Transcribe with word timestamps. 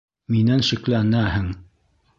Минән 0.35 0.65
шикләнәһең. 0.69 1.49